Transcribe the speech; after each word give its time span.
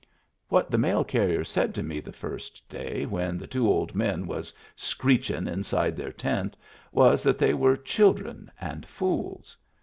What 0.49 0.71
the 0.71 0.79
mail 0.79 1.03
carrier 1.03 1.43
said 1.43 1.75
to 1.75 1.83
me 1.83 1.99
the 1.99 2.11
first 2.11 2.67
day, 2.67 3.05
when 3.05 3.37
the 3.37 3.45
two 3.45 3.67
old 3.69 3.93
men 3.93 4.25
was 4.25 4.51
screechin' 4.75 5.47
inside 5.47 5.95
their 5.95 6.11
tent, 6.11 6.57
was 6.91 7.21
that 7.21 7.37
they 7.37 7.53
were 7.53 7.77
children 7.77 8.49
and 8.59 8.83
fools. 8.83 9.55